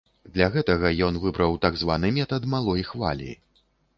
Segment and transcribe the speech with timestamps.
[0.35, 3.29] Для гэтага ён выбраў так званы метад малой хвалі.